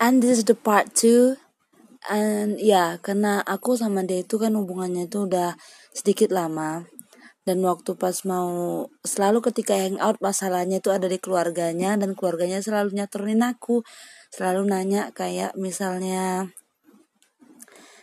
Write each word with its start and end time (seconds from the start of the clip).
and 0.00 0.20
this 0.22 0.40
is 0.40 0.46
the 0.46 0.56
part 0.56 0.92
two. 0.92 1.36
And 2.06 2.62
ya 2.62 3.02
karena 3.02 3.42
aku 3.42 3.74
sama 3.74 4.06
dia 4.06 4.22
itu 4.22 4.38
kan 4.38 4.54
hubungannya 4.54 5.10
itu 5.10 5.26
udah 5.26 5.58
sedikit 5.90 6.30
lama. 6.30 6.86
Dan 7.46 7.62
waktu 7.62 7.94
pas 7.94 8.26
mau 8.26 8.82
selalu 9.06 9.38
ketika 9.38 9.78
hangout 9.78 10.18
masalahnya 10.18 10.82
itu 10.82 10.90
ada 10.90 11.06
di 11.06 11.18
keluarganya. 11.18 11.94
Dan 11.98 12.14
keluarganya 12.14 12.62
selalu 12.62 12.94
nyaturin 12.94 13.42
aku. 13.42 13.82
Selalu 14.34 14.66
nanya 14.66 15.14
kayak 15.14 15.54
misalnya 15.54 16.50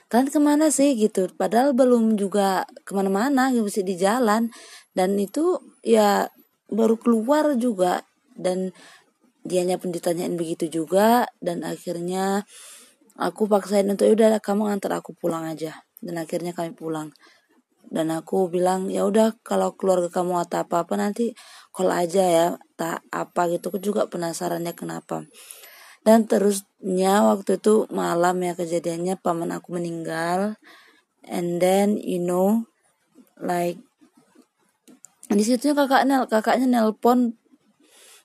kalian 0.08 0.30
ke 0.30 0.40
mana 0.40 0.68
sih? 0.72 0.96
gitu. 0.96 1.28
Padahal 1.36 1.74
belum 1.76 2.16
juga 2.16 2.64
ke 2.88 2.94
mana-mana 2.96 3.52
gitu 3.52 3.68
sih 3.68 3.86
di 3.88 4.00
jalan. 4.00 4.48
Dan 4.96 5.20
itu 5.20 5.60
ya 5.84 6.28
baru 6.72 6.96
keluar 7.00 7.56
juga. 7.60 8.04
Dan 8.34 8.72
dianya 9.44 9.76
pun 9.76 9.92
ditanyain 9.92 10.34
begitu 10.40 10.72
juga 10.72 11.28
dan 11.44 11.68
akhirnya 11.68 12.48
aku 13.20 13.46
paksain 13.46 13.86
untuk 13.86 14.10
ya 14.10 14.14
udah 14.16 14.40
kamu 14.40 14.72
antar 14.72 14.98
aku 14.98 15.14
pulang 15.14 15.46
aja. 15.46 15.84
Dan 16.04 16.20
akhirnya 16.20 16.52
kami 16.52 16.76
pulang. 16.76 17.16
Dan 17.88 18.12
aku 18.12 18.48
bilang 18.50 18.88
ya 18.90 19.06
udah 19.08 19.38
kalau 19.44 19.76
keluarga 19.76 20.10
kamu 20.10 20.44
atau 20.48 20.64
apa 20.64 20.88
apa 20.88 20.94
nanti 20.98 21.36
call 21.70 21.92
aja 21.92 22.24
ya 22.24 22.48
tak 22.80 23.04
apa 23.12 23.52
gitu. 23.52 23.72
Aku 23.72 23.80
juga 23.80 24.08
penasarannya 24.08 24.74
kenapa. 24.74 25.28
Dan 26.04 26.28
terusnya 26.28 27.24
waktu 27.24 27.60
itu 27.60 27.88
malam 27.92 28.40
ya 28.44 28.56
kejadiannya 28.56 29.20
paman 29.20 29.56
aku 29.56 29.80
meninggal. 29.80 30.60
And 31.24 31.64
then 31.64 31.96
you 31.96 32.20
know 32.20 32.68
like 33.40 33.80
di 35.32 35.44
situ 35.44 35.72
kakak 35.72 36.04
nel 36.04 36.28
kakaknya 36.28 36.68
nelpon 36.68 37.40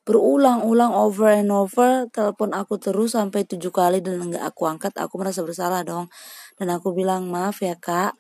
berulang-ulang 0.09 0.97
over 0.97 1.29
and 1.37 1.53
over 1.53 2.09
telepon 2.09 2.57
aku 2.57 2.81
terus 2.81 3.13
sampai 3.13 3.45
tujuh 3.45 3.69
kali 3.69 4.01
dan 4.01 4.25
nggak 4.25 4.41
aku 4.41 4.65
angkat 4.65 4.97
aku 4.97 5.21
merasa 5.21 5.45
bersalah 5.45 5.85
dong. 5.85 6.09
Dan 6.57 6.73
aku 6.73 6.97
bilang 6.97 7.29
maaf 7.29 7.61
ya 7.61 7.77
kak. 7.77 8.17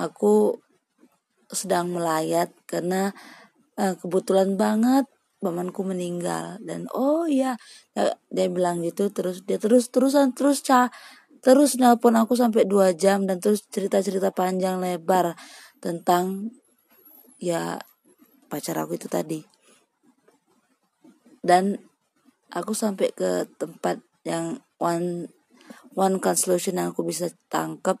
Aku 0.00 0.56
sedang 1.52 1.92
melayat 1.92 2.48
karena 2.64 3.12
uh, 3.76 3.92
kebetulan 4.00 4.56
banget 4.56 5.04
pamanku 5.44 5.84
meninggal. 5.84 6.56
Dan 6.64 6.88
oh 6.96 7.28
iya. 7.28 7.60
Ya, 7.92 8.16
dia 8.32 8.48
bilang 8.48 8.80
gitu 8.80 9.12
terus 9.12 9.44
dia 9.44 9.60
terus 9.60 9.92
terusan 9.92 10.32
terus 10.32 10.64
cah 10.64 10.88
terus 11.44 11.76
nelpon 11.76 12.16
aku 12.16 12.32
sampai 12.32 12.64
dua 12.64 12.96
jam 12.96 13.28
dan 13.28 13.44
terus 13.44 13.60
cerita 13.68 14.00
cerita 14.00 14.32
panjang 14.32 14.80
lebar 14.80 15.36
tentang 15.84 16.48
ya 17.36 17.76
pacar 18.48 18.76
aku 18.80 18.96
itu 18.96 19.08
tadi 19.08 19.49
dan 21.40 21.80
aku 22.52 22.76
sampai 22.76 23.12
ke 23.12 23.48
tempat 23.56 24.00
yang 24.26 24.60
one 24.76 25.28
one 25.96 26.20
conclusion 26.20 26.76
yang 26.76 26.92
aku 26.92 27.04
bisa 27.06 27.32
tangkap 27.48 27.98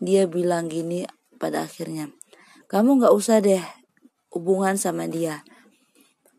dia 0.00 0.28
bilang 0.28 0.68
gini 0.68 1.04
pada 1.36 1.64
akhirnya 1.64 2.10
kamu 2.64 2.98
nggak 2.98 3.14
usah 3.14 3.38
deh 3.44 3.62
hubungan 4.34 4.74
sama 4.74 5.06
dia. 5.06 5.46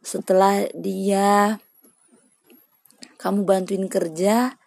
Setelah 0.03 0.67
dia 0.75 1.57
kamu 3.15 3.47
bantuin 3.47 3.87
kerja 3.87 4.59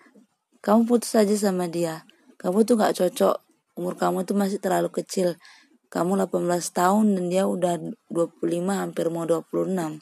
kamu 0.64 0.88
putus 0.88 1.14
aja 1.14 1.36
sama 1.36 1.68
dia. 1.68 2.08
Kamu 2.40 2.64
tuh 2.64 2.80
nggak 2.80 2.96
cocok. 3.04 3.36
Umur 3.78 3.94
kamu 3.94 4.26
tuh 4.26 4.34
masih 4.34 4.58
terlalu 4.58 4.90
kecil. 4.90 5.38
Kamu 5.92 6.16
18 6.16 6.48
tahun 6.72 7.04
dan 7.16 7.24
dia 7.28 7.44
udah 7.44 7.80
25 8.10 8.48
hampir 8.68 9.08
mau 9.08 9.24
26 9.24 10.00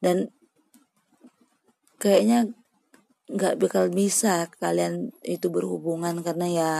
dan 0.00 0.28
kayaknya 1.96 2.50
nggak 3.26 3.58
bakal 3.58 3.90
bisa 3.90 4.46
kalian 4.62 5.10
itu 5.26 5.50
berhubungan 5.50 6.22
karena 6.22 6.46
ya 6.46 6.70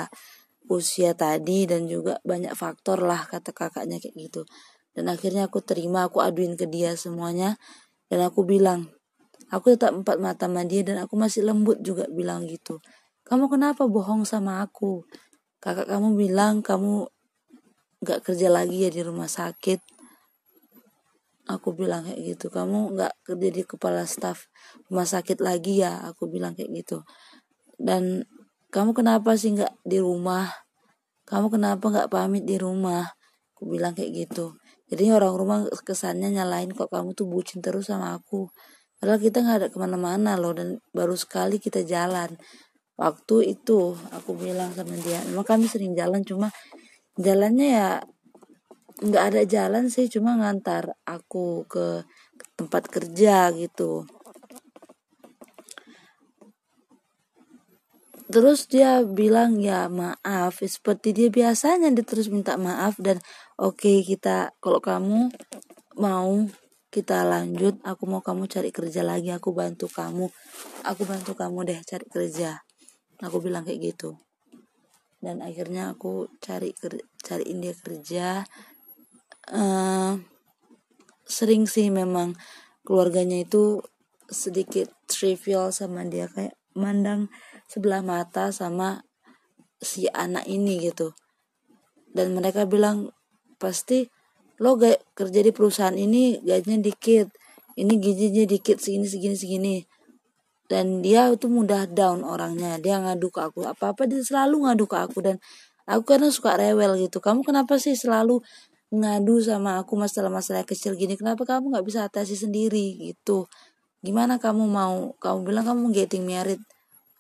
usia 0.71 1.15
tadi 1.15 1.67
dan 1.67 1.87
juga 1.91 2.19
banyak 2.23 2.55
faktor 2.55 3.03
lah 3.03 3.27
kata 3.27 3.51
kakaknya 3.55 3.99
kayak 4.03 4.15
gitu. 4.15 4.43
Dan 4.97 5.13
akhirnya 5.13 5.47
aku 5.47 5.63
terima 5.63 6.09
aku 6.09 6.25
aduin 6.25 6.57
ke 6.59 6.67
dia 6.67 6.97
semuanya. 6.97 7.59
Dan 8.07 8.23
aku 8.23 8.47
bilang 8.47 8.91
aku 9.51 9.75
tetap 9.75 9.95
empat 9.95 10.19
mata 10.19 10.47
sama 10.47 10.67
dia 10.67 10.83
dan 10.87 11.03
aku 11.03 11.15
masih 11.19 11.47
lembut 11.47 11.79
juga 11.83 12.07
bilang 12.11 12.47
gitu. 12.47 12.83
Kamu 13.27 13.51
kenapa 13.51 13.87
bohong 13.87 14.23
sama 14.23 14.63
aku? 14.63 15.03
Kakak 15.59 15.91
kamu 15.91 16.15
bilang 16.15 16.63
kamu 16.63 17.11
gak 18.03 18.23
kerja 18.23 18.47
lagi 18.51 18.87
ya 18.87 18.91
di 18.91 19.03
rumah 19.03 19.27
sakit 19.27 19.96
aku 21.47 21.79
bilang 21.79 22.03
kayak 22.07 22.37
gitu 22.37 22.51
kamu 22.51 22.99
nggak 22.99 23.13
kerja 23.23 23.49
di 23.55 23.63
kepala 23.63 24.03
staf 24.05 24.51
rumah 24.91 25.07
sakit 25.07 25.39
lagi 25.39 25.83
ya? 25.83 26.03
Aku 26.11 26.27
bilang 26.27 26.59
kayak 26.59 26.71
gitu. 26.75 27.07
Dan 27.79 28.27
kamu 28.75 28.93
kenapa 28.93 29.39
sih 29.39 29.55
nggak 29.55 29.87
di 29.87 30.03
rumah? 30.03 30.51
Kamu 31.27 31.51
kenapa 31.51 31.87
nggak 31.87 32.11
pamit 32.11 32.45
di 32.47 32.59
rumah? 32.59 33.07
Aku 33.57 33.71
bilang 33.71 33.95
kayak 33.95 34.27
gitu. 34.27 34.59
Jadi 34.87 35.11
orang 35.11 35.35
rumah 35.35 35.59
kesannya 35.83 36.31
nyalain 36.31 36.71
kok 36.71 36.91
kamu 36.91 37.15
tuh 37.17 37.27
bucin 37.27 37.59
terus 37.63 37.91
sama 37.91 38.15
aku. 38.15 38.47
Padahal 38.99 39.19
kita 39.19 39.43
nggak 39.43 39.57
ada 39.59 39.69
ke 39.71 39.79
mana-mana 39.79 40.39
loh 40.39 40.55
dan 40.55 40.79
baru 40.95 41.15
sekali 41.19 41.59
kita 41.59 41.83
jalan. 41.83 42.35
Waktu 42.97 43.57
itu 43.59 43.93
aku 44.15 44.33
bilang 44.39 44.73
sama 44.73 44.97
dia 44.97 45.21
memang 45.29 45.45
kami 45.45 45.69
sering 45.69 45.93
jalan 45.93 46.25
cuma 46.25 46.49
jalannya 47.21 47.69
ya 47.77 47.89
nggak 48.97 49.25
ada 49.33 49.43
jalan 49.45 49.93
sih 49.93 50.09
cuma 50.09 50.41
ngantar 50.41 50.97
aku 51.05 51.69
ke 51.69 52.09
tempat 52.57 52.89
kerja 52.89 53.53
gitu. 53.53 54.09
Terus 58.27 58.67
dia 58.67 59.05
bilang 59.07 59.61
ya 59.63 59.87
maaf. 59.87 60.65
Seperti 60.65 61.15
dia 61.15 61.29
biasanya 61.31 61.93
dia 61.95 62.03
terus 62.03 62.27
minta 62.33 62.59
maaf 62.59 62.99
dan 62.99 63.23
oke 63.61 63.79
okay, 63.79 64.03
kita 64.03 64.51
kalau 64.59 64.83
kamu 64.83 65.31
mau 66.01 66.49
kita 66.91 67.23
lanjut. 67.23 67.79
Aku 67.85 68.09
mau 68.09 68.25
kamu 68.25 68.49
cari 68.49 68.73
kerja 68.73 69.05
lagi. 69.05 69.31
Aku 69.31 69.53
bantu 69.53 69.87
kamu. 69.93 70.27
Aku 70.89 71.03
bantu 71.05 71.37
kamu 71.37 71.69
deh 71.69 71.81
cari 71.85 72.07
kerja. 72.09 72.65
Aku 73.23 73.39
bilang 73.39 73.63
kayak 73.63 73.95
gitu. 73.95 74.19
Dan 75.23 75.45
akhirnya 75.45 75.95
aku 75.95 76.27
cari 76.43 76.75
cariin 77.23 77.63
dia 77.63 77.75
kerja 77.79 78.43
uh, 79.51 80.19
sering 81.27 81.67
sih 81.67 81.91
memang 81.91 82.39
keluarganya 82.87 83.43
itu 83.43 83.83
sedikit 84.27 84.91
trivial 85.07 85.71
sama 85.71 86.07
dia 86.07 86.27
kayak 86.31 86.55
mandang 86.75 87.31
sebelah 87.67 88.03
mata 88.03 88.51
sama 88.51 89.03
si 89.83 90.07
anak 90.11 90.47
ini 90.47 90.91
gitu. 90.91 91.15
Dan 92.11 92.33
mereka 92.33 92.65
bilang 92.65 93.13
pasti 93.61 94.09
lo 94.57 94.81
gak 94.81 95.13
kerja 95.13 95.41
di 95.45 95.53
perusahaan 95.53 95.97
ini 95.97 96.41
gajinya 96.41 96.81
dikit. 96.81 97.29
Ini 97.77 97.93
gizinya 98.01 98.45
dikit 98.49 98.81
segini 98.81 99.05
segini 99.05 99.37
segini. 99.37 99.77
Dan 100.67 101.05
dia 101.05 101.29
itu 101.29 101.47
mudah 101.47 101.87
down 101.87 102.25
orangnya. 102.25 102.81
Dia 102.81 102.99
ngadu 103.05 103.29
ke 103.29 103.41
aku 103.45 103.69
apa 103.69 103.93
apa 103.93 104.03
dia 104.09 104.25
selalu 104.25 104.65
ngadu 104.65 104.85
ke 104.89 104.97
aku 104.97 105.19
dan 105.21 105.37
aku 105.85 106.03
karena 106.17 106.33
suka 106.33 106.57
rewel 106.57 106.97
gitu. 106.97 107.21
Kamu 107.21 107.45
kenapa 107.45 107.77
sih 107.77 107.93
selalu 107.93 108.41
ngadu 108.95 109.43
sama 109.43 109.83
aku 109.83 109.99
masalah-masalah 109.99 110.63
kecil 110.63 110.95
gini 110.95 111.19
kenapa 111.19 111.43
kamu 111.43 111.75
nggak 111.75 111.87
bisa 111.87 112.07
atasi 112.07 112.39
sendiri 112.39 112.95
gitu? 113.03 113.51
Gimana 114.05 114.39
kamu 114.39 114.65
mau? 114.71 115.19
Kamu 115.19 115.43
bilang 115.43 115.67
kamu 115.67 115.91
getting 115.91 116.23
married. 116.23 116.63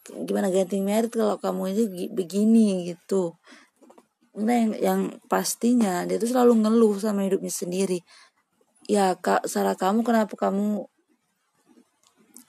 Gimana 0.06 0.54
ganti 0.54 0.78
merit 0.78 1.10
kalau 1.10 1.34
kamu 1.43 1.75
ini 1.75 1.84
begini 2.15 2.94
gitu? 2.94 3.34
Nah 4.38 4.54
yang, 4.54 4.72
yang 4.78 5.00
pastinya 5.27 6.06
dia 6.06 6.22
tuh 6.22 6.31
selalu 6.31 6.62
ngeluh 6.62 6.94
sama 7.03 7.27
hidupnya 7.27 7.50
sendiri. 7.50 7.98
Ya 8.87 9.19
kak 9.19 9.50
salah 9.50 9.75
kamu 9.75 10.06
kenapa 10.06 10.38
kamu 10.38 10.87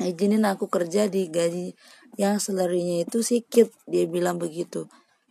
izinin 0.06 0.46
aku 0.46 0.70
kerja 0.70 1.10
di 1.10 1.26
gaji 1.34 1.74
yang 2.22 2.38
salary 2.38 3.02
itu 3.02 3.26
sedikit 3.26 3.74
dia 3.90 4.06
bilang 4.06 4.38
begitu 4.38 4.86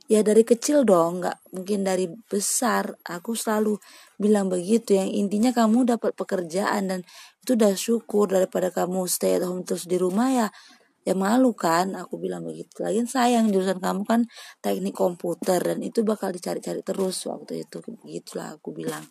ya 0.06 0.22
dari 0.22 0.46
kecil 0.46 0.86
dong 0.86 1.22
nggak 1.22 1.54
mungkin 1.54 1.82
dari 1.82 2.06
besar. 2.30 2.94
Aku 3.06 3.34
selalu 3.34 3.78
bilang 4.18 4.46
begitu 4.50 4.94
yang 4.94 5.10
intinya 5.10 5.50
kamu 5.50 5.86
dapat 5.98 6.14
pekerjaan 6.14 6.90
dan 6.90 7.00
itu 7.42 7.54
udah 7.58 7.74
syukur 7.74 8.30
daripada 8.30 8.70
kamu 8.70 9.06
stay 9.10 9.38
at 9.38 9.44
home 9.46 9.62
terus 9.66 9.86
di 9.86 9.98
rumah 9.98 10.30
ya 10.30 10.46
ya 11.06 11.14
malu 11.14 11.54
kan? 11.54 11.94
Aku 11.94 12.18
bilang 12.18 12.42
begitu. 12.46 12.82
Lagi 12.82 13.02
sayang 13.06 13.50
jurusan 13.54 13.78
kamu 13.78 14.02
kan 14.06 14.20
teknik 14.62 14.94
komputer 14.94 15.62
dan 15.62 15.78
itu 15.82 16.02
bakal 16.02 16.34
dicari-cari 16.34 16.82
terus 16.82 17.22
waktu 17.30 17.66
itu. 17.66 17.78
Begitulah 18.02 18.58
aku 18.58 18.74
bilang. 18.74 19.06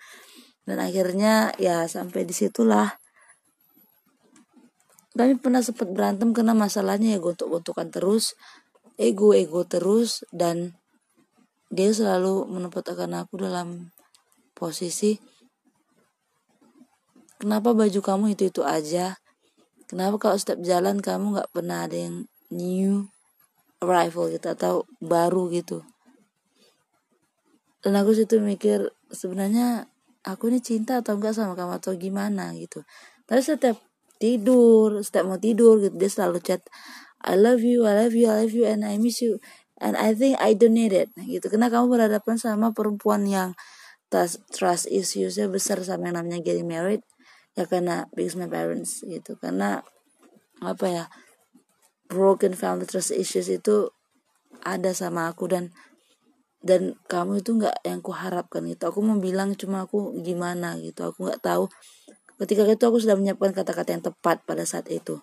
Dan 0.65 0.81
akhirnya 0.81 1.53
ya 1.61 1.85
sampai 1.85 2.25
di 2.25 2.33
situlah 2.33 2.89
kami 5.15 5.39
pernah 5.39 5.63
sempat 5.63 5.87
berantem 5.95 6.35
karena 6.35 6.51
masalahnya 6.51 7.15
ya 7.15 7.19
gontok-gontokan 7.23 7.87
terus 7.87 8.35
ego 8.99 9.31
ego 9.31 9.63
terus 9.63 10.27
dan 10.35 10.75
dia 11.75 11.91
selalu 11.91 12.47
menempatkan 12.47 13.11
aku 13.11 13.43
dalam 13.43 13.91
posisi 14.55 15.19
kenapa 17.37 17.75
baju 17.75 17.99
kamu 17.99 18.25
itu 18.33 18.47
itu 18.47 18.63
aja? 18.63 19.19
Kenapa 19.85 20.17
kalau 20.17 20.37
setiap 20.39 20.63
jalan 20.63 21.03
kamu 21.03 21.37
nggak 21.37 21.51
pernah 21.53 21.85
ada 21.85 21.99
yang 21.99 22.25
new? 22.49 23.05
arrival 23.83 24.31
gitu 24.33 24.47
atau 24.49 24.73
baru 24.97 25.51
gitu? 25.51 25.85
Dan 27.85 27.93
aku 28.01 28.17
situ 28.17 28.41
mikir 28.41 28.89
sebenarnya 29.13 29.85
aku 30.25 30.49
ini 30.49 30.57
cinta 30.63 31.05
atau 31.05 31.19
enggak 31.19 31.37
sama 31.37 31.53
kamu 31.53 31.77
atau 31.77 31.93
gimana 31.93 32.49
gitu? 32.57 32.81
Tapi 33.29 33.41
setiap 33.45 33.77
tidur 34.15 35.03
setiap 35.03 35.27
mau 35.27 35.37
tidur 35.37 35.77
gitu 35.83 35.95
dia 35.99 36.07
selalu 36.07 36.39
chat 36.39 36.63
I 37.19 37.35
love 37.35 37.59
you 37.61 37.83
I 37.83 38.07
love 38.07 38.15
you 38.15 38.31
I 38.31 38.47
love 38.47 38.55
you 38.55 38.63
and 38.63 38.87
I 38.87 38.95
miss 38.95 39.19
you 39.19 39.43
and 39.79 39.99
I 39.99 40.15
think 40.15 40.39
I 40.39 40.55
don't 40.55 40.75
need 40.75 40.95
it 40.95 41.11
gitu. 41.19 41.51
Karena 41.51 41.67
kamu 41.67 41.91
berhadapan 41.91 42.35
sama 42.39 42.71
perempuan 42.71 43.27
yang 43.27 43.57
trust, 44.07 44.43
trust 44.51 44.85
issuesnya 44.87 45.51
besar 45.51 45.81
sama 45.83 46.11
yang 46.11 46.21
namanya 46.21 46.39
getting 46.39 46.67
married 46.69 47.03
ya 47.55 47.67
karena 47.67 48.07
because 48.15 48.39
my 48.39 48.47
parents 48.47 49.03
gitu. 49.03 49.35
Karena 49.39 49.83
apa 50.63 50.85
ya 50.87 51.05
broken 52.07 52.55
family 52.55 52.87
trust 52.87 53.11
issues 53.11 53.51
itu 53.51 53.91
ada 54.63 54.95
sama 54.95 55.27
aku 55.27 55.51
dan 55.51 55.75
dan 56.65 56.97
kamu 57.05 57.45
itu 57.45 57.53
nggak 57.61 57.85
yang 57.85 58.01
kuharapkan 58.01 58.65
gitu. 58.65 58.89
Aku 58.89 59.03
mau 59.05 59.19
bilang 59.21 59.53
cuma 59.53 59.85
aku 59.85 60.17
gimana 60.25 60.79
gitu. 60.81 61.05
Aku 61.05 61.29
nggak 61.29 61.43
tahu. 61.43 61.69
Ketika 62.41 62.65
itu 62.67 62.83
aku 62.83 62.97
sudah 62.99 63.15
menyiapkan 63.15 63.53
kata-kata 63.53 63.89
yang 63.93 64.03
tepat 64.03 64.41
pada 64.43 64.65
saat 64.65 64.89
itu. 64.89 65.21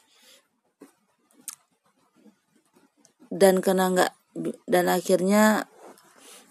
Dan 3.32 3.58
karena 3.58 3.90
nggak 3.90 4.12
dan 4.66 4.88
akhirnya 4.88 5.68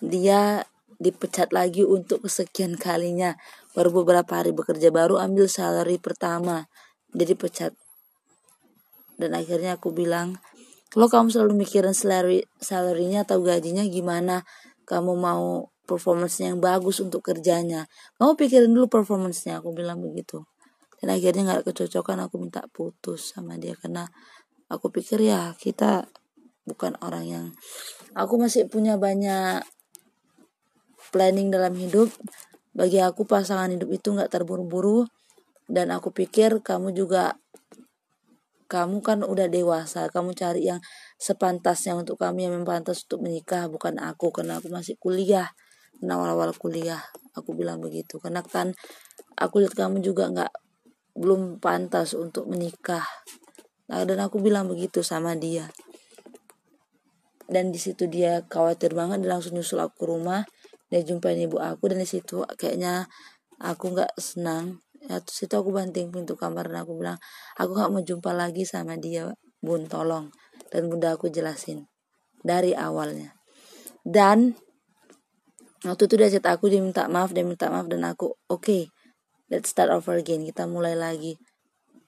dia 0.01 0.65
dipecat 1.01 1.49
lagi 1.49 1.81
untuk 1.81 2.29
kesekian 2.29 2.77
kalinya. 2.77 3.33
Baru 3.73 4.03
beberapa 4.03 4.37
hari 4.37 4.53
bekerja 4.53 4.93
baru 4.93 5.17
ambil 5.17 5.49
salary 5.49 5.97
pertama 5.97 6.69
dia 7.11 7.25
dipecat. 7.25 7.73
Dan 9.17 9.33
akhirnya 9.33 9.77
aku 9.81 9.93
bilang 9.93 10.37
kalau 10.91 11.07
kamu 11.07 11.31
selalu 11.31 11.65
mikirin 11.65 11.95
salary 11.95 12.45
salarynya 12.61 13.23
atau 13.25 13.41
gajinya 13.41 13.85
gimana? 13.87 14.43
Kamu 14.85 15.15
mau 15.15 15.71
performance 15.87 16.43
yang 16.43 16.59
bagus 16.59 16.99
untuk 16.99 17.23
kerjanya. 17.23 17.87
Kamu 18.19 18.35
pikirin 18.35 18.71
dulu 18.71 18.91
performance-nya. 18.91 19.63
Aku 19.63 19.71
bilang 19.71 20.03
begitu. 20.03 20.43
Dan 20.99 21.15
akhirnya 21.15 21.47
nggak 21.47 21.71
kecocokan 21.71 22.27
aku 22.27 22.35
minta 22.43 22.67
putus 22.69 23.33
sama 23.33 23.55
dia. 23.55 23.73
Karena 23.79 24.03
aku 24.67 24.91
pikir 24.91 25.23
ya 25.23 25.55
kita 25.55 26.11
bukan 26.65 26.93
orang 27.01 27.25
yang 27.25 27.45
aku 28.13 28.37
masih 28.37 28.69
punya 28.69 28.97
banyak 28.97 29.65
planning 31.11 31.51
dalam 31.51 31.75
hidup. 31.75 32.09
Bagi 32.71 33.03
aku 33.03 33.27
pasangan 33.27 33.67
hidup 33.67 33.91
itu 33.91 34.15
nggak 34.15 34.31
terburu-buru. 34.31 35.05
Dan 35.71 35.91
aku 35.91 36.11
pikir 36.11 36.63
kamu 36.63 36.95
juga 36.95 37.35
kamu 38.71 39.03
kan 39.03 39.19
udah 39.27 39.51
dewasa. 39.51 40.07
Kamu 40.07 40.31
cari 40.31 40.71
yang 40.71 40.79
sepantasnya 41.19 41.99
untuk 41.99 42.15
kami 42.15 42.47
yang 42.47 42.55
mempantas 42.55 43.03
untuk 43.09 43.27
menikah. 43.27 43.67
Bukan 43.67 43.99
aku 43.99 44.31
karena 44.31 44.63
aku 44.63 44.71
masih 44.71 44.95
kuliah. 44.95 45.51
Karena 45.99 46.15
awal-awal 46.17 46.55
kuliah 46.55 47.03
aku 47.35 47.51
bilang 47.51 47.83
begitu. 47.83 48.17
Karena 48.23 48.39
kan 48.39 48.71
aku 49.35 49.59
lihat 49.63 49.75
kamu 49.75 49.99
juga 49.99 50.31
nggak 50.31 50.53
belum 51.19 51.59
pantas 51.59 52.15
untuk 52.15 52.47
menikah. 52.47 53.03
Nah, 53.91 54.07
dan 54.07 54.23
aku 54.23 54.39
bilang 54.39 54.71
begitu 54.71 55.03
sama 55.03 55.35
dia 55.35 55.67
dan 57.51 57.75
di 57.75 57.79
situ 57.83 58.07
dia 58.07 58.47
khawatir 58.47 58.95
banget 58.95 59.27
dia 59.27 59.35
langsung 59.35 59.59
nyusul 59.59 59.83
aku 59.83 59.95
ke 59.99 60.05
rumah. 60.07 60.47
Dia 60.87 61.03
jumpain 61.03 61.35
ibu 61.35 61.59
aku 61.59 61.91
dan 61.91 61.99
di 61.99 62.07
situ 62.07 62.47
kayaknya 62.55 63.11
aku 63.59 63.91
nggak 63.91 64.15
senang. 64.15 64.79
Ya 65.03 65.19
terus 65.19 65.43
itu 65.43 65.53
aku 65.59 65.75
banting 65.75 66.15
pintu 66.15 66.39
kamar 66.39 66.71
dan 66.71 66.87
aku 66.87 66.95
bilang 66.95 67.19
aku 67.59 67.75
nggak 67.75 67.91
mau 67.91 67.99
jumpa 67.99 68.31
lagi 68.31 68.63
sama 68.63 68.95
dia 68.95 69.27
bun 69.59 69.91
tolong. 69.91 70.31
Dan 70.71 70.87
bunda 70.87 71.11
aku 71.19 71.27
jelasin 71.27 71.91
dari 72.39 72.71
awalnya. 72.71 73.35
Dan 74.07 74.55
waktu 75.83 76.07
itu 76.07 76.15
dia 76.15 76.31
chat 76.31 76.47
aku 76.47 76.71
dia 76.71 76.79
minta 76.79 77.11
maaf 77.11 77.35
dia 77.35 77.43
minta 77.43 77.67
maaf 77.67 77.91
dan 77.91 78.07
aku 78.07 78.31
oke 78.47 78.63
okay, 78.63 78.87
let's 79.51 79.75
start 79.75 79.91
over 79.91 80.15
again. 80.15 80.47
Kita 80.47 80.71
mulai 80.71 80.95
lagi 80.95 81.35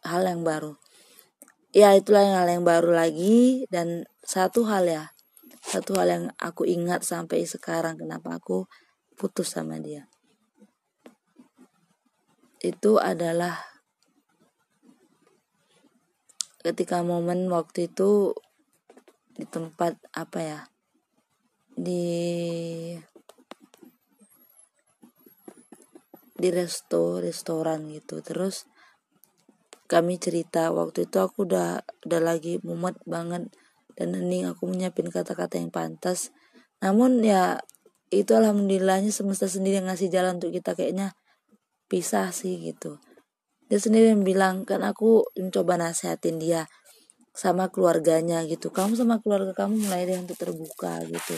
hal 0.08 0.24
yang 0.24 0.48
baru. 0.48 0.80
Ya 1.76 1.92
itulah 2.00 2.24
yang 2.24 2.36
hal 2.40 2.48
yang 2.48 2.64
baru 2.64 2.96
lagi 2.96 3.68
dan 3.68 4.08
satu 4.24 4.64
hal 4.64 4.88
ya 4.88 5.12
satu 5.64 5.96
hal 5.96 6.08
yang 6.12 6.26
aku 6.36 6.68
ingat 6.68 7.08
sampai 7.08 7.48
sekarang 7.48 7.96
kenapa 7.96 8.36
aku 8.36 8.68
putus 9.16 9.56
sama 9.56 9.80
dia. 9.80 10.12
Itu 12.60 13.00
adalah 13.00 13.64
ketika 16.64 17.00
momen 17.00 17.48
waktu 17.48 17.88
itu 17.92 18.36
di 19.34 19.44
tempat 19.48 19.98
apa 20.14 20.40
ya 20.40 20.60
di 21.74 22.06
di 26.38 26.50
resto 26.52 27.24
restoran 27.24 27.88
gitu. 27.88 28.20
Terus 28.20 28.68
kami 29.88 30.20
cerita 30.20 30.76
waktu 30.76 31.08
itu 31.08 31.18
aku 31.24 31.48
udah 31.48 31.84
udah 32.04 32.22
lagi 32.24 32.60
mumet 32.64 33.00
banget 33.08 33.48
dan 33.98 34.18
hening 34.18 34.50
aku 34.50 34.70
menyiapin 34.70 35.10
kata-kata 35.10 35.62
yang 35.62 35.70
pantas. 35.70 36.34
Namun 36.84 37.24
ya 37.24 37.62
itu 38.14 38.34
alhamdulillahnya 38.38 39.10
semesta 39.10 39.50
sendiri 39.50 39.82
yang 39.82 39.90
ngasih 39.90 40.14
jalan 40.14 40.38
untuk 40.38 40.54
kita 40.54 40.78
kayaknya 40.78 41.18
pisah 41.90 42.30
sih 42.30 42.62
gitu. 42.62 43.02
Dia 43.70 43.80
sendiri 43.82 44.14
yang 44.14 44.22
bilang 44.22 44.70
kan 44.70 44.86
aku 44.86 45.26
mencoba 45.34 45.82
nasihatin 45.82 46.38
dia 46.38 46.70
sama 47.34 47.74
keluarganya 47.74 48.46
gitu. 48.46 48.70
Kamu 48.70 48.94
sama 48.94 49.18
keluarga 49.18 49.66
kamu 49.66 49.90
mulai 49.90 50.06
deh 50.06 50.22
untuk 50.22 50.38
terbuka 50.38 51.02
gitu. 51.10 51.36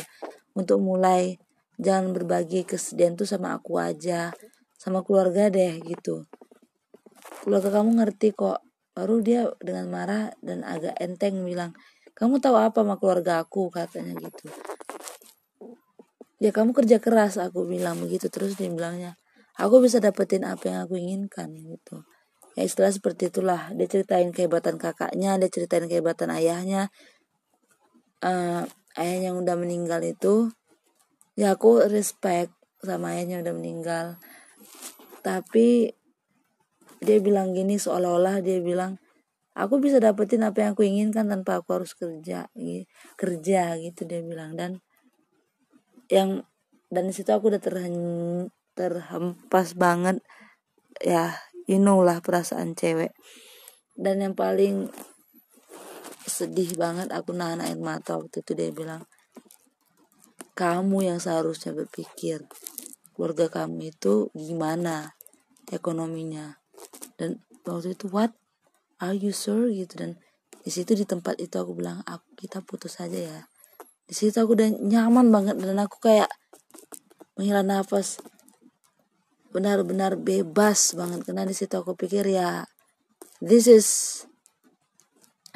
Untuk 0.52 0.84
mulai 0.84 1.40
jangan 1.80 2.12
berbagi 2.12 2.68
kesedihan 2.68 3.16
tuh 3.16 3.28
sama 3.28 3.56
aku 3.56 3.80
aja 3.80 4.36
sama 4.76 5.02
keluarga 5.08 5.48
deh 5.48 5.80
gitu. 5.82 6.28
Keluarga 7.42 7.80
kamu 7.82 8.04
ngerti 8.04 8.36
kok. 8.36 8.60
Baru 8.96 9.20
dia 9.20 9.52
dengan 9.60 9.92
marah 9.92 10.32
dan 10.40 10.64
agak 10.64 10.96
enteng 11.04 11.44
bilang 11.44 11.76
kamu 12.16 12.40
tahu 12.40 12.56
apa 12.56 12.80
sama 12.80 12.96
keluarga 12.96 13.44
aku 13.44 13.68
katanya 13.68 14.16
gitu. 14.16 14.48
Ya 16.40 16.56
kamu 16.56 16.72
kerja 16.72 17.04
keras 17.04 17.36
aku 17.36 17.68
bilang 17.68 18.00
begitu. 18.00 18.32
Terus 18.32 18.56
dia 18.56 18.72
bilangnya 18.72 19.20
aku 19.60 19.84
bisa 19.84 20.00
dapetin 20.00 20.48
apa 20.48 20.64
yang 20.72 20.80
aku 20.88 20.96
inginkan 20.96 21.52
gitu. 21.60 22.08
Ya 22.56 22.64
istilah 22.64 22.92
seperti 22.96 23.28
itulah. 23.28 23.68
Dia 23.76 23.88
ceritain 23.92 24.32
kehebatan 24.32 24.80
kakaknya 24.80 25.36
dia 25.36 25.52
ceritain 25.52 25.92
kehebatan 25.92 26.32
ayahnya. 26.32 26.88
Uh, 28.24 28.64
ayahnya 28.96 29.36
yang 29.36 29.38
udah 29.44 29.60
meninggal 29.60 30.00
itu 30.02 30.50
ya 31.36 31.60
aku 31.60 31.84
respect 31.92 32.56
sama 32.80 33.12
ayahnya 33.20 33.44
udah 33.44 33.54
meninggal. 33.54 34.06
Tapi 35.20 35.92
dia 37.04 37.18
bilang 37.20 37.52
gini 37.52 37.76
seolah-olah 37.76 38.40
dia 38.40 38.64
bilang 38.64 38.96
aku 39.56 39.80
bisa 39.80 40.04
dapetin 40.04 40.44
apa 40.44 40.68
yang 40.68 40.72
aku 40.76 40.84
inginkan 40.84 41.32
tanpa 41.32 41.64
aku 41.64 41.80
harus 41.80 41.96
kerja 41.96 42.52
kerja 43.16 43.62
gitu 43.80 44.02
dia 44.04 44.22
bilang. 44.22 44.60
Dan 44.60 44.84
yang 46.12 46.44
dan 46.92 47.10
situ 47.10 47.32
aku 47.32 47.50
udah 47.50 47.64
terhen, 47.64 47.96
terhempas 48.76 49.74
banget. 49.74 50.20
Ya 51.00 51.40
you 51.66 51.80
know 51.80 52.04
lah 52.04 52.20
perasaan 52.20 52.76
cewek. 52.76 53.16
Dan 53.96 54.22
yang 54.22 54.36
paling 54.36 54.92
sedih 56.28 56.76
banget 56.76 57.16
aku 57.16 57.32
nahan 57.32 57.64
air 57.64 57.80
mata 57.80 58.20
waktu 58.20 58.44
itu 58.44 58.52
dia 58.58 58.74
bilang 58.74 59.08
kamu 60.58 61.12
yang 61.14 61.20
seharusnya 61.22 61.76
berpikir 61.76 62.44
keluarga 63.16 63.48
kamu 63.48 63.96
itu 63.96 64.32
gimana 64.36 65.16
ekonominya? 65.72 66.60
Dan 67.16 67.44
waktu 67.64 67.96
itu 67.96 68.12
what 68.12 68.36
are 69.02 69.16
you 69.16 69.32
sure? 69.36 69.68
Gitu. 69.72 69.94
Dan 69.96 70.12
di 70.62 70.70
situ 70.74 70.96
di 70.98 71.06
tempat 71.06 71.38
itu 71.42 71.56
aku 71.56 71.78
bilang 71.78 72.02
aku 72.06 72.36
kita 72.40 72.62
putus 72.64 73.00
aja 73.00 73.18
ya. 73.18 73.40
Di 74.06 74.14
situ 74.14 74.38
aku 74.38 74.54
udah 74.54 74.70
nyaman 74.70 75.34
banget 75.34 75.58
dan 75.58 75.78
aku 75.82 75.98
kayak 75.98 76.30
menghela 77.36 77.66
nafas. 77.66 78.22
Benar-benar 79.50 80.20
bebas 80.20 80.94
banget. 80.94 81.26
Karena 81.26 81.48
di 81.48 81.56
situ 81.56 81.74
aku 81.74 81.98
pikir 81.98 82.28
ya 82.28 82.68
this 83.42 83.66
is 83.66 83.88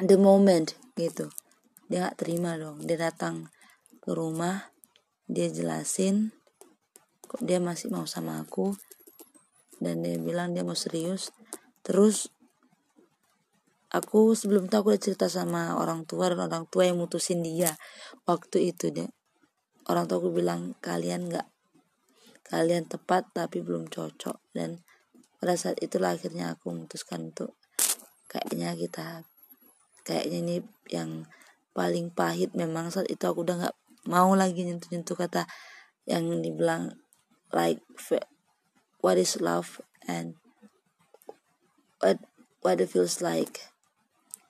the 0.02 0.16
moment 0.18 0.74
gitu. 0.96 1.30
Dia 1.90 2.08
nggak 2.08 2.18
terima 2.18 2.56
dong. 2.56 2.82
Dia 2.82 2.96
datang 2.96 3.50
ke 4.00 4.10
rumah 4.16 4.72
dia 5.30 5.46
jelasin 5.46 6.34
kok 7.30 7.46
dia 7.46 7.62
masih 7.62 7.94
mau 7.94 8.10
sama 8.10 8.42
aku? 8.42 8.74
Dan 9.78 10.02
dia 10.02 10.18
bilang 10.18 10.50
dia 10.50 10.66
mau 10.66 10.74
serius. 10.74 11.30
Terus 11.86 12.34
aku 13.90 14.38
sebelum 14.38 14.70
itu 14.70 14.74
aku 14.78 14.94
udah 14.94 15.02
cerita 15.02 15.26
sama 15.26 15.74
orang 15.74 16.06
tua 16.06 16.30
dan 16.30 16.46
orang 16.46 16.64
tua 16.70 16.86
yang 16.86 16.98
mutusin 16.98 17.42
dia. 17.42 17.74
Waktu 18.24 18.70
itu 18.70 18.94
deh 18.94 19.10
orang 19.90 20.06
tua 20.06 20.22
aku 20.22 20.30
bilang 20.30 20.78
kalian 20.78 21.26
nggak 21.26 21.46
kalian 22.46 22.86
tepat 22.86 23.26
tapi 23.34 23.62
belum 23.62 23.90
cocok. 23.90 24.38
Dan 24.54 24.86
pada 25.42 25.58
saat 25.58 25.82
itulah 25.82 26.14
akhirnya 26.14 26.54
aku 26.54 26.70
memutuskan 26.70 27.34
untuk 27.34 27.58
kayaknya 28.30 28.78
kita 28.78 29.26
kayaknya 30.06 30.38
ini 30.38 30.56
yang 30.86 31.26
paling 31.74 32.14
pahit. 32.14 32.54
Memang 32.54 32.94
saat 32.94 33.10
itu 33.10 33.26
aku 33.26 33.42
udah 33.42 33.66
nggak 33.66 33.76
mau 34.06 34.30
lagi 34.38 34.62
nyentuh-nyentuh 34.62 35.18
kata 35.18 35.50
yang 36.06 36.30
dibilang 36.40 36.94
like 37.50 37.82
what 39.02 39.18
is 39.18 39.36
love 39.42 39.82
and 40.06 40.38
what 41.98 42.16
what 42.62 42.80
it 42.80 42.88
feels 42.88 43.20
like 43.20 43.70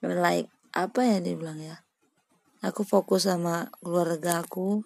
like 0.05 0.49
apa 0.73 0.99
ya 1.05 1.17
dibilang 1.21 1.61
ya? 1.61 1.81
Aku 2.61 2.85
fokus 2.85 3.25
sama 3.29 3.69
keluarga 3.81 4.41
aku 4.45 4.81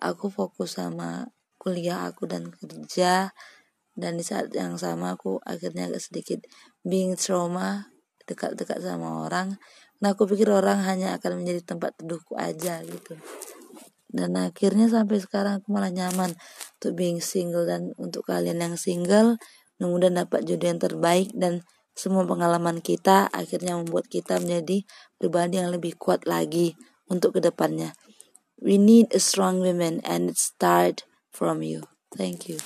aku 0.00 0.32
fokus 0.32 0.80
sama 0.80 1.28
kuliah 1.60 2.08
aku 2.08 2.24
dan 2.24 2.48
kerja 2.48 3.36
dan 3.92 4.16
di 4.16 4.24
saat 4.24 4.48
yang 4.56 4.80
sama 4.80 5.12
aku 5.14 5.36
akhirnya 5.44 5.92
agak 5.92 6.00
sedikit 6.00 6.40
being 6.80 7.20
trauma 7.20 7.92
dekat-dekat 8.24 8.80
sama 8.80 9.28
orang. 9.28 9.60
Nah 10.00 10.16
aku 10.16 10.24
pikir 10.24 10.48
orang 10.48 10.80
hanya 10.88 11.20
akan 11.20 11.44
menjadi 11.44 11.76
tempat 11.76 12.00
teduhku 12.00 12.32
aja 12.40 12.80
gitu. 12.80 13.20
Dan 14.10 14.34
akhirnya 14.40 14.88
sampai 14.88 15.20
sekarang 15.20 15.60
aku 15.60 15.70
malah 15.70 15.92
nyaman 15.92 16.32
untuk 16.80 16.92
being 16.96 17.20
single 17.20 17.68
dan 17.68 17.92
untuk 18.00 18.26
kalian 18.26 18.58
yang 18.58 18.74
single 18.80 19.36
mudah 19.80 20.12
dapat 20.12 20.44
jodoh 20.44 20.68
yang 20.68 20.82
terbaik 20.82 21.28
dan 21.32 21.64
semua 21.96 22.24
pengalaman 22.24 22.80
kita 22.80 23.28
akhirnya 23.30 23.76
membuat 23.76 24.08
kita 24.08 24.40
menjadi 24.40 24.84
pribadi 25.20 25.60
yang 25.60 25.70
lebih 25.72 25.96
kuat 26.00 26.24
lagi 26.24 26.74
untuk 27.10 27.38
ke 27.38 27.40
depannya. 27.42 27.92
We 28.60 28.76
need 28.76 29.10
a 29.16 29.20
strong 29.20 29.64
woman 29.64 30.04
and 30.04 30.30
it 30.30 30.38
start 30.38 31.08
from 31.32 31.64
you. 31.64 31.88
Thank 32.12 32.50
you. 32.50 32.60